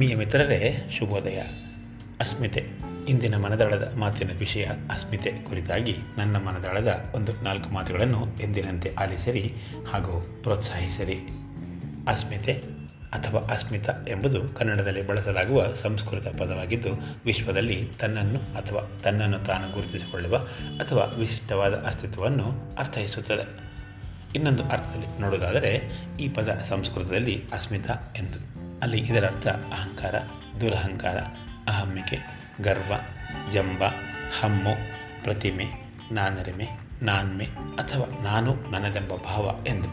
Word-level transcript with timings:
ಆತ್ಮೀಯ 0.00 0.16
ಮಿತ್ರರೇ, 0.16 0.90
ಶುಭೋದಯ. 0.98 1.38
ಅಸ್ಮಿತೆ, 2.20 2.66
ಇಂದಿನ 3.08 3.36
ಮನದಾಳದ 3.36 3.94
ಮಾತಿನ 3.98 4.30
ವಿಷಯ 4.38 4.64
ಅಸ್ಮಿತೆ 4.64 5.30
ಕುರಿತಾಗಿ 5.30 5.96
ನನ್ನ 6.18 6.36
ಮನದಾಳದ 6.36 7.04
ಒಂದು 7.14 7.32
ನಾಲ್ಕು 7.44 7.70
ಮಾತುಗಳನ್ನು 7.70 8.26
ಎಂದಿನಂತೆ 8.40 8.94
ಆಲಿಸಿರಿ 8.94 9.54
ಹಾಗೂ 9.92 10.40
ಪ್ರೋತ್ಸಾಹಿಸಿರಿ. 10.42 11.18
ಅಸ್ಮಿತೆ 12.08 12.52
ಅಥವಾ 13.12 13.40
ಅಸ್ಮಿತ 13.40 13.88
ಎಂಬುದು 14.08 14.48
ಕನ್ನಡದಲ್ಲಿ 14.48 15.06
ಬಳಸಲಾಗುವ 15.06 15.74
ಸಂಸ್ಕೃತ 15.82 16.26
ಪದವಾಗಿದ್ದು, 16.28 16.90
ವಿಶ್ವದಲ್ಲಿ 17.24 17.88
ತನ್ನನ್ನು 17.98 18.38
ಅಥವಾ 18.38 19.00
ತನ್ನನ್ನು 19.02 19.38
ತಾನು 19.38 19.72
ಗುರುತಿಸಿಕೊಳ್ಳುವ 19.72 20.36
ಅಥವಾ 20.78 21.04
ವಿಶಿಷ್ಟವಾದ 21.04 21.74
ಅಸ್ತಿತ್ವವನ್ನು 21.74 22.76
ಅರ್ಥೈಸುತ್ತದೆ. 22.78 23.48
ಇನ್ನೊಂದು 24.34 24.64
ಅರ್ಥದಲ್ಲಿ 24.64 25.20
ನೋಡುವುದಾದರೆ, 25.20 25.80
ಈ 26.20 26.28
ಪದ 26.28 26.64
ಸಂಸ್ಕೃತದಲ್ಲಿ 26.68 27.44
ಅಸ್ಮಿತ 27.52 27.90
ಎಂದು. 28.16 28.59
ಅಲ್ಲಿ 28.82 28.98
ಇದರ 28.98 29.26
ಅರ್ಥ 29.26 29.46
ಅಹಂಕಾರ, 29.46 30.14
ದುರಹಂಕಾರ 30.60 31.18
ಅಹಮ್ಮಿಕೆ 31.68 32.18
ಗರ್ವ, 32.62 32.92
ಜಂಬ, 33.50 33.84
ಹಮ್ಮು, 34.40 34.70
ಪ್ರತಿಮೆ, 35.22 35.66
ನಾನರಿಮೆ, 36.12 36.68
ನಾನ್ಮೆ 37.02 37.44
ಅಥವಾ 37.78 38.22
ನಾನು 38.22 38.54
ನನ್ನದೆಂಬ 38.70 39.14
ಭಾವ 39.14 39.64
ಎಂದು 39.66 39.88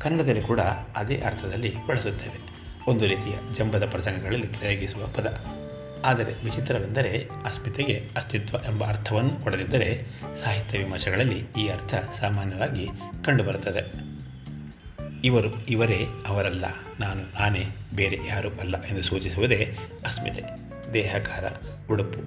ಕನ್ನಡದಲ್ಲಿ 0.00 0.42
ಕೂಡ 0.42 0.60
ಅದೇ 0.96 1.20
ಅರ್ಥದಲ್ಲಿ 1.20 1.86
ಬಳಸುತ್ತೇವೆ. 1.86 2.48
ಒಂದು 2.90 3.06
ರೀತಿಯ 3.06 3.34
ಜಂಬದ 3.52 3.90
ಪ್ರಸಂಗಗಳಲ್ಲಿ 3.90 4.46
ಪ್ರಯೋಗಿಸುವ 4.46 5.06
ಪದ. 5.06 5.44
ಆದರೆ 6.04 6.44
ವಿಚಿತ್ರವೆಂದರೆ 6.44 7.28
ಅಸ್ಮಿತೆಗೆ 7.44 8.10
ಅಸ್ತಿತ್ವ 8.16 8.56
ಎಂಬ 8.66 8.86
ಅರ್ಥವನ್ನು 8.86 9.42
ಕೊಡದಿದ್ದರೆ 9.42 10.04
ಸಾಹಿತ್ಯ 10.44 10.78
ವಿಮರ್ಶೆಗಳಲ್ಲಿ 10.78 11.46
ಈ 11.58 11.68
ಅರ್ಥ 11.68 11.94
ಸಾಮಾನ್ಯವಾಗಿ 11.94 12.88
ಕಂಡುಬರುತ್ತದೆ. 13.24 14.07
ಇವರು, 15.24 15.66
ಇವರೇ 15.66 16.06
ಅವರಲ್ಲ. 16.26 16.64
ನಾನು, 17.00 17.22
ನಾನೇ 17.40 17.66
ಬೇರೆ 17.96 18.18
ಯಾರೂ 18.28 18.50
ಅಲ್ಲ 18.50 18.82
ಎಂದು 18.82 19.02
ಸೂಚಿಸುವುದೇ 19.02 19.76
ಅಸ್ಮಿತೆ. 20.06 20.42
ದೇಹಕಾರ, 20.94 21.44
ಉಡುಪು, 21.92 22.18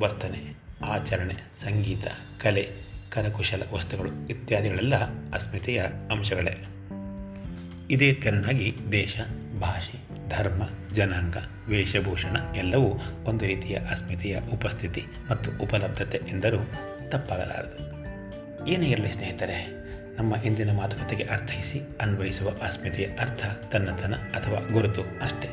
ವರ್ತನೆ, 0.00 0.54
ಆಚರಣೆ, 0.84 1.34
ಸಂಗೀತ, 1.34 2.06
ಕಲೆ, 2.42 2.70
ಕರಕುಶಲ 3.10 3.62
ವಸ್ತುಗಳು 3.72 4.28
ಇತ್ಯಾದಿಗಳೆಲ್ಲ 4.28 4.94
ಅಸ್ಮಿತೆಯ 5.32 5.82
ಅಂಶಗಳೇ. 6.10 6.66
ಇದೇ 7.90 8.12
ತೆರನಾಗಿ 8.12 8.74
ದೇಶ, 8.92 9.20
ಭಾಷೆ, 9.60 10.28
ಧರ್ಮ, 10.28 10.62
ಜನಾಂಗ, 10.92 11.36
ವೇಷಭೂಷಣ 11.68 12.36
ಎಲ್ಲವೂ 12.56 12.94
ಒಂದು 13.24 13.46
ರೀತಿಯ 13.46 13.76
ಅಸ್ಮಿತೆಯ 13.76 14.38
ಉಪಸ್ಥಿತಿ 14.52 15.04
ಮತ್ತು 15.30 15.62
ಉಪಲಬ್ಧತೆ 15.62 16.20
ಎಂದರೂ 16.28 16.58
ತಪ್ಪಾಗಲಾರದು. 17.08 17.90
ಏನೇ 18.66 18.86
ಇರಲಿ 18.86 19.12
ಸ್ನೇಹಿತರೆ 19.12 19.79
ನಮ್ಮ 20.20 20.36
ಇಂದಿನ 20.36 20.76
ಮಾತುಕತೆಗೆ 20.76 21.24
ಅರ್ಥೈಸಿ 21.24 21.80
ಅನ್ವಯಿಸುವ 22.00 22.48
ಅಸ್ಮಿತೆಯ 22.48 23.06
ಅರ್ಥ 23.06 23.46
ತನ್ನತನ 23.72 24.14
ಅಥವಾ 24.14 24.58
ಗುರುತು 24.72 25.02
ಅಷ್ಟೇ. 25.02 25.48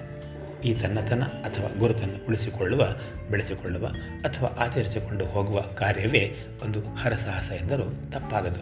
ಈ 0.65 0.73
ತನ್ನತನ 0.73 1.23
ಅಥವಾ 1.23 1.79
ಗುರುತನ್ನು 1.79 2.27
ಉಳಿಸಿಕೊಳ್ಳುವ, 2.27 2.87
ಬೆಳೆಸಿಕೊಳ್ಳುವ 3.31 3.87
ಅಥವಾ 4.21 4.47
ಆಚರಿಸಿಕೊಂಡು 4.47 5.25
ಹೋಗುವ 5.25 5.59
ಕಾರ್ಯವೇ 5.59 6.35
ಒಂದು 6.63 6.81
ಹರಸಾಹಸ 6.81 7.51
ಎಂದರೂ 7.51 7.83
ತಪ್ಪಾಗದು. 7.83 8.61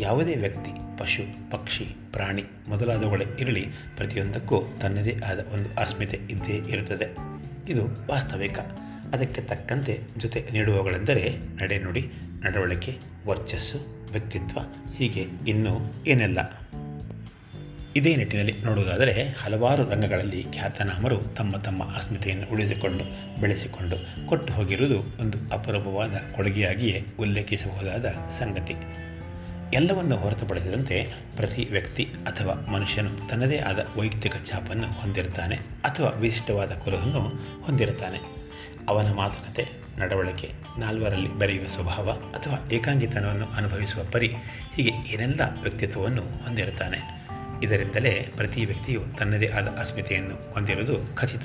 ಯಾವುದೇ 0.00 0.34
ವ್ಯಕ್ತಿ, 0.34 0.98
ಪಶು, 0.98 1.50
ಪಕ್ಷಿ, 1.50 1.84
ಪ್ರಾಣಿ 2.12 2.44
ಮೊದಲಾದವುಗಳೇ 2.68 3.24
ಇರಲಿ, 3.40 3.66
ಪ್ರತಿಯೊಂದಕ್ಕೂ 3.96 4.62
ತನ್ನದೇ 4.80 5.18
ಆದ 5.26 5.46
ಒಂದು 5.52 5.80
ಅಸ್ಮಿತೆ 5.80 6.16
ಇದ್ದೇ 6.16 6.72
ಇರುತ್ತದೆ. 6.72 7.06
ಇದು 7.68 8.06
ವಾಸ್ತವಿಕ. 8.10 8.58
ಅದಕ್ಕೆ 9.12 9.40
ತಕ್ಕಂತೆ 9.40 10.00
ಜೊತೆ 10.16 10.48
ನೀಡುವವುಗಳೆಂದರೆ 10.52 11.38
ನಡೆನುಡಿ 11.62 12.12
ನಡವಳಿಕೆ, 12.42 12.98
ವರ್ಚಸ್ಸು 13.26 14.03
ವ್ಯಕ್ತಿತ್ವ 14.14 14.58
ಹೀಗೆ 14.96 15.26
ಇನ್ನೂ 15.48 15.92
ಏನೆಲ್ಲ? 16.06 16.38
ಇದೇ 17.96 18.16
ನಿಟ್ಟಿನಲ್ಲಿ 18.16 18.54
ನೋಡುವುದಾದರೆ 18.64 19.36
ಹಲವಾರು 19.42 19.90
ರಂಗಗಳಲ್ಲಿ 19.90 20.46
ಖ್ಯಾತನಾಮರು 20.52 21.16
ತಮ್ಮ 21.16 21.56
ತಮ್ಮ 21.56 21.84
ಅಸ್ಮಿತೆಯನ್ನು 21.84 22.52
ಉಳಿದುಕೊಂಡು 22.52 23.04
ಬೆಳೆಸಿಕೊಂಡು 23.40 24.28
ಕೊಟ್ಟು 24.28 24.52
ಹೋಗಿರುವುದು 24.52 24.98
ಒಂದು 24.98 25.38
ಅಪರೂಪವಾದ 25.52 26.12
ಕೊಡುಗೆಯಾಗಿಯೇ 26.36 27.06
ಉಲ್ಲೇಖಿಸಬಹುದಾದ 27.18 28.06
ಸಂಗತಿ. 28.38 28.74
ಎಲ್ಲವನ್ನು 29.76 30.16
ಹೊರತುಪಡಿಸಿದಂತೆ 30.16 31.06
ಪ್ರತಿ 31.36 31.68
ವ್ಯಕ್ತಿ 31.70 32.04
ಅಥವಾ 32.04 32.72
ಮನುಷ್ಯನು 32.72 33.28
ತನ್ನದೇ 33.28 33.58
ಆದ 33.58 33.86
ವೈಯಕ್ತಿಕ 33.96 34.34
ಛಾಪನ್ನು 34.50 34.86
ಹೊಂದಿರುತ್ತಾನೆ 34.86 35.56
ಅಥವಾ 35.84 36.10
ವಿಶಿಷ್ಟವಾದ 36.10 36.72
ಕುರುಹನ್ನು 36.72 37.20
ಹೊಂದಿರುತ್ತಾನೆ. 37.64 38.18
ಅವನ 38.88 39.12
ಮಾತುಕತೆ 39.12 39.83
ನಡವಳಿಕೆ 39.98 40.52
ನಾಲ್ವರಲ್ಲಿ 40.78 41.34
ಬೆರೆಯುವ 41.34 41.68
ಸ್ವಭಾವ 41.68 42.10
ಅಥವಾ 42.10 42.68
ಏಕಾಂಗಿತನವನ್ನು 42.72 43.46
ಅನುಭವಿಸುವ 43.46 44.02
ಪರಿ 44.12 44.34
ಹೀಗೆ 44.74 44.90
ಏನೆಲ್ಲ 44.90 45.40
ವ್ಯಕ್ತಿತ್ವವನ್ನು 45.62 46.22
ಹೊಂದಿರುತ್ತಾನೆ. 46.22 47.24
ಇದರಿಂದಲೇ 47.62 48.28
ಪ್ರತಿ 48.36 48.64
ವ್ಯಕ್ತಿಯು 48.64 49.02
ತನ್ನದೇ 49.18 49.48
ಆದ 49.48 49.68
ಅಸ್ಮಿತೆಯನ್ನು 49.68 50.52
ಹೊಂದಿರುವುದು 50.52 51.16
ಖಚಿತ. 51.16 51.44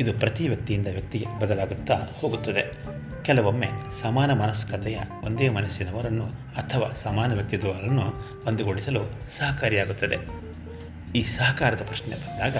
ಇದು 0.00 0.12
ಪ್ರತಿ 0.12 0.48
ವ್ಯಕ್ತಿಯಿಂದ 0.48 0.86
ವ್ಯಕ್ತಿಗೆ 0.86 1.40
ಬದಲಾಗುತ್ತಾ 1.40 1.94
ಹೋಗುತ್ತದೆ. 1.94 2.94
ಕೆಲವೊಮ್ಮೆ 3.22 3.68
ಸಮಾನ 4.02 4.32
ಮನಸ್ಕತೆಯ 4.32 4.98
ಒಂದೇ 5.24 5.48
ಮನಸ್ಸಿನವರನ್ನು 5.48 6.26
ಅಥವಾ 6.56 6.96
ಸಮಾನ 7.02 7.34
ವ್ಯಕ್ತಿತ್ವವನ್ನು 7.34 8.24
ಒಂದುಗೂಡಿಸಲು 8.46 9.00
ಸಹಕಾರಿಯಾಗುತ್ತದೆ. 9.38 10.44
ಈ 11.18 11.22
ಸಹಕಾರದ 11.22 11.82
ಪ್ರಶ್ನೆ 11.86 12.16
ಬಂದಾಗ 12.16 12.56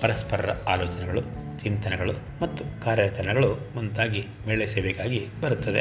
ಪರಸ್ಪರರ 0.00 0.50
ಆಲೋಚನೆಗಳು 0.68 1.20
ಚಿಂತನೆಗಳು 1.62 2.12
ಮತ್ತು 2.42 2.84
ಕಾರ್ಯಾಚರಣೆಗಳು 2.84 3.58
ಮುಂತಾಗಿ 3.74 4.24
ಮೇಳೈಸಬೇಕಾಗಿ 4.48 5.26
ಬರುತ್ತದೆ. 5.40 5.80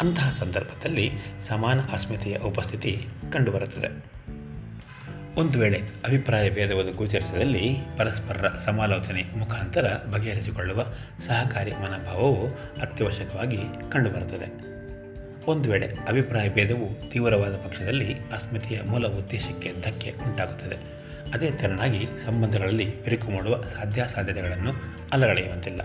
ಅಂತಹ 0.00 0.36
ಸಂದರ್ಭದಲ್ಲಿ 0.40 1.12
ಸಮಾನ 1.48 1.80
ಅಸ್ಮಿತೆಯ 1.80 2.36
ಉಪಸ್ಥಿತಿ 2.36 3.06
ಕಂಡುಬರುತ್ತದೆ. 3.32 4.14
ಒಂದು 5.36 5.58
ವೇಳೆ 5.58 5.82
ಅಭಿಪ್ರಾಯ 6.04 6.50
ಭೇದವಾದ 6.50 6.96
ಗೋಚರಿಸದಲ್ಲಿ 6.96 7.76
ಪರಸ್ಪರರ 7.96 8.48
ಸಮಾಲೋಚನೆ 8.48 9.22
ಮುಖಾಂತರ 9.22 9.94
ಬಗೆಹರಿಸಿಕೊಳ್ಳುವ 10.12 10.84
ಸಹಕಾರಿ 11.26 11.70
ಮನೋಭಾವವು 11.70 12.46
ಅತ್ಯವಶ್ಯಕವಾಗಿ 12.80 13.56
ಕಂಡುಬರುತ್ತದೆ. 13.92 14.74
ಒಂದು 15.50 15.70
ವೇಳೆ 15.70 15.96
ಅಭಿಪ್ರಾಯ 16.08 16.48
ಭೇದವು 16.48 17.10
ತೀವ್ರವಾದ 17.10 17.56
ಪಕ್ಷದಲ್ಲಿ 17.56 18.14
ಅಸ್ಮಿತೆಯ 18.14 18.80
ಮೂಲ 18.86 19.06
ಉದ್ದೇಶಕ್ಕೆ 19.06 19.72
ಧಕ್ಕೆ 19.82 20.14
ಉಂಟಾಗುತ್ತದೆ. 20.26 21.03
ಅದೇ 21.32 21.50
ತೆರನಾಗಿ 21.50 22.06
ಸಂಬಂಧಗಳಲ್ಲಿ 22.24 23.04
ಬಿರುಕು 23.04 23.30
ಮಾಡುವ 23.30 23.64
ಸಾಧ್ಯಾಸಾಧ್ಯತೆಗಳನ್ನು 23.68 24.72
ಅಲಗಳೆಯುವಂತಿಲ್ಲ 25.12 25.80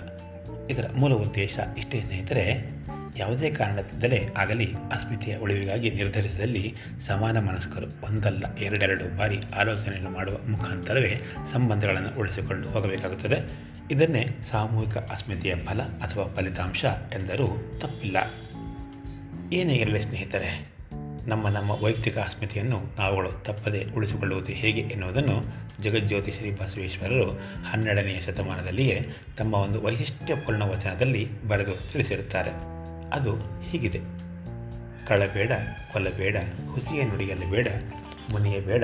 ಇದರ 0.70 0.86
ಮೂಲ 0.96 1.14
ಉದ್ದೇಶ 1.14 1.60
ಇಷ್ಟೇ 1.78 2.02
ಸ್ನೇಹಿತರೆ, 2.02 2.76
ಯಾವುದೇ 3.18 3.50
ಕಾರಣದಿಂದಲೇ 3.50 4.28
ಆಗಲಿ 4.38 4.74
ಅಸ್ಮಿತೆಯ 4.74 5.38
ಉಳಿವಿಗಾಗಿ 5.38 5.90
ನಿರ್ಧರಿಸಿದಲ್ಲಿ 5.90 6.76
ಸಮಾನ 7.02 7.40
ಮನಸ್ಕರು 7.40 8.06
ಒಂದಲ್ಲ, 8.06 8.56
ಎರಡೆರಡು 8.56 9.18
ಬಾರಿ 9.18 9.40
ಆಲೋಚನೆಯನ್ನು 9.56 10.10
ಮಾಡುವ 10.10 10.38
ಮುಖಾಂತರವೇ 10.48 11.22
ಸಂಬಂಧಗಳನ್ನು 11.52 12.20
ಉಳಿಸಿಕೊಂಡು 12.20 12.70
ಹೋಗಬೇಕಾಗುತ್ತದೆ. 12.70 13.70
ಇದನ್ನೇ 13.92 14.28
ಸಾಮೂಹಿಕ 14.52 14.98
ಅಸ್ಮಿತೆಯ 14.98 15.56
ಫಲ 15.56 15.82
ಅಥವಾ 15.82 16.36
ಫಲಿತಾಂಶ 16.36 16.86
ಎಂದರೂ 17.14 17.80
ತಪ್ಪಿಲ್ಲ. 17.80 18.18
ಏನೇ 19.54 19.74
ಇರಲಿ 19.74 20.04
ಸ್ನೇಹಿತರೆ 20.04 20.79
ನಮ್ಮ 21.28 21.50
ನಮ್ಮ 21.50 21.84
ವೈಯಕ್ತಿಕ 21.84 22.18
ಅಸ್ಮಿತೆಯನ್ನು 22.18 22.82
ನಾವುಗಳು 22.98 23.32
ತಪ್ಪದೆ 23.32 23.86
ಉಳಿಸಿಕೊಳ್ಳುವುದು 23.96 24.54
ಹೇಗೆ 24.54 24.82
ಎನ್ನುವುದನ್ನು 24.82 25.44
ಜಗಜ್ಯೋತಿ 25.82 26.32
ಶ್ರೀ 26.32 26.52
ಬಸವೇಶ್ವರರು 26.52 27.32
ಹನ್ನೆರಡನೆಯ 27.72 28.18
ಶತಮಾನದಲ್ಲಿಯೇ 28.18 29.10
ತಮ್ಮ 29.38 29.56
ಒಂದು 29.56 29.82
ವೈಶಿಷ್ಟ್ಯಪೂರ್ಣ 29.82 30.64
ವಚನದಲ್ಲಿ 30.64 31.48
ಬರೆದು 31.48 31.92
ತಿಳಿಸಿರುತ್ತಾರೆ. 31.92 32.52
ಅದು 33.14 33.62
ಹೀಗಿದೆ. 33.62 34.00
ಕಳಬೇಡ 35.08 35.52
ಕೊಲಬೇಡ 35.94 36.38
ಹುಸಿಯ 36.74 37.04
ನುಡಿಯಲ್ಲಿ 37.04 37.52
ಬೇಡ, 37.52 37.68
ಮುನಿಯಬೇಡ, 38.32 38.84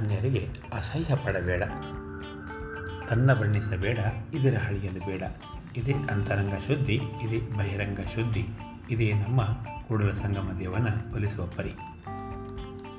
ಅನ್ಯರಿಗೆ 0.00 0.46
ಅಸಹ್ಯ 0.72 1.16
ಪಡಬೇಡ, 1.16 1.62
ತನ್ನ 3.08 3.32
ಬಣ್ಣಿಸಬೇಡ, 3.32 3.98
ಇದರ 4.34 4.58
ಹಳಿಯಲು 4.58 5.06
ಬೇಡ. 5.06 5.22
ಇದೇ 5.76 5.92
ಅಂತರಂಗ 5.92 6.52
ಶುದ್ಧಿ, 6.66 6.94
ಇದೇ 6.94 7.56
ಬಹಿರಂಗ 7.56 8.00
ಶುದ್ಧಿ, 8.00 8.44
ಇದೇ 8.90 9.12
ನಮ್ಮ 9.12 9.42
ಕೂಡಲ 9.88 10.10
ಸಂಗಮ 10.10 10.50
ದೇವನ 10.58 11.14
ಒಲಿಸುವ 11.14 11.46
ಪರಿ. 11.46 11.72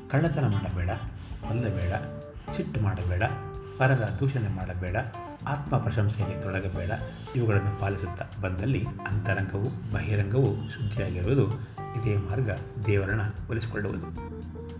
ಕಳ್ಳತನ 0.09 0.47
ಮಾಡಬೇಡ 0.47 0.89
ಕೊಲ್ಲಬೇಡ 1.47 1.93
ಸಿಟ್ಟು 2.51 2.81
ಮಾಡಬೇಡ, 2.81 3.23
ಪರರ 3.77 4.09
ದೂಷಣೆ 4.19 4.47
ಮಾಡಬೇಡ, 4.47 4.95
ಆತ್ಮ 5.47 5.77
ಪ್ರಶಂಸೆಯಲ್ಲಿ 5.77 6.41
ತೊಡಗಬೇಡ, 6.41 6.91
ಇವುಗಳನ್ನು 7.35 7.79
ಪಾಲಿಸುತ್ತಾ 7.79 8.25
ಬಂದಲ್ಲಿ 8.41 8.85
ಅಂತರಂಗವು 9.07 9.93
ಬಹಿರಂಗವು 9.93 10.69
ಶುದ್ಧಿಯಾಗಿರುವುದು 10.69 11.47
ಇದೇ 11.99 12.17
ಮಾರ್ಗ 12.17 12.49
ದೇವರನ್ನ 12.85 13.21
ಒಲಿಸಿಕೊಳ್ಳುವುದು. 13.49 14.07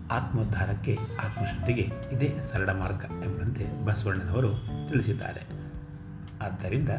ಆತ್ಮೋದ್ಧಾರಕ್ಕೆ, 0.08 0.98
ಆತ್ಮಶುದ್ಧಿಗೆ 1.24 1.92
ಇದೇ 2.12 2.38
ಸರಳ 2.44 2.70
ಮಾರ್ಗ 2.70 3.04
ಎಂಬಂತೆ 3.24 3.84
ಬಸವಣ್ಣನವರು 3.84 4.54
ತಿಳಿಸಿದ್ದಾರೆ. 4.88 5.42
ಆದ್ದರಿಂದ 6.42 6.90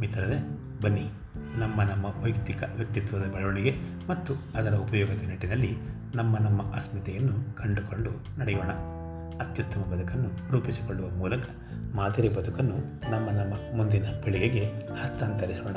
ಮಿತ್ರರೇ, 0.00 0.38
ಬನ್ನಿ. 0.82 1.10
ನಮ್ಮ 1.58 1.82
ನಮ್ಮ 1.82 2.22
ವೈಯಕ್ತಿಕ 2.22 2.62
ವ್ಯಕ್ತಿತ್ವದ 2.76 3.24
ಬೆಳವಣಿಗೆ 3.24 3.74
ಮತ್ತು 4.08 4.34
ಅದರ 4.54 4.74
ಉಪಯೋಗದ 4.74 5.26
ನಿಟ್ಟಿನಲ್ಲಿ 5.26 5.76
ನಮ್ಮ 6.14 6.38
ನಮ್ಮ 6.38 6.62
ಅಸ್ಮಿತೆಯನ್ನು 6.62 7.56
ಕಂಡುಕೊಂಡು 7.56 8.40
ನಡೆಯೋಣ. 8.40 8.68
ಅತ್ಯುತ್ತಮ 9.40 9.80
ಬದುಕನ್ನು 9.80 10.52
ರೂಪಿಸಿಕೊಳ್ಳುವ 10.52 11.08
ಮೂಲಕ 11.08 11.42
ಮಾದರಿ 11.94 12.28
ಬದುಕನ್ನು 12.28 12.76
ನಮ್ಮ 13.10 13.30
ನಮ್ಮ 13.30 13.76
ಮುಂದಿನ 13.76 14.04
ಪೀಳಿಗೆಗೆ 14.24 14.66
ಹಸ್ತಾಂತರಿಸೋಣ. 15.02 15.76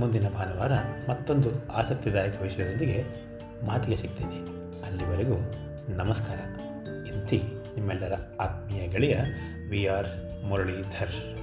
ಮುಂದಿನ 0.00 0.28
ಭಾನುವಾರ 0.28 0.72
ಮತ್ತೊಂದು 1.10 1.72
ಆಸಕ್ತಿದಾಯಕ 1.72 2.42
ವಿಷಯದೊಂದಿಗೆ 2.42 3.04
ಮಾತಿಗೆ 3.66 3.96
ಸಿಗ್ತೇನೆ. 3.96 4.36
ಅಲ್ಲಿವರೆಗೂ 4.82 5.34
ನಮಸ್ಕಾರ. 5.96 6.36
ಇಂತಿ 7.14 7.42
ನಿಮ್ಮೆಲ್ಲರ 7.76 8.12
ಆತ್ಮೀಯ 8.40 8.88
ಗೆಳೆಯ 8.88 9.16
ವಿ 9.68 9.86
ಆರ್ 9.86 10.44
ಮುರಳೀಧರ್. 10.44 11.40